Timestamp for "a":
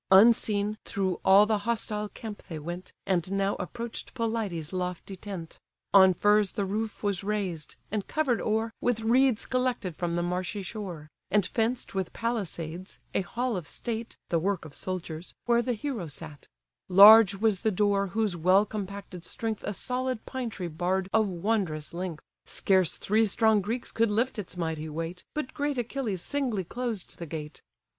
13.13-13.21, 19.63-19.73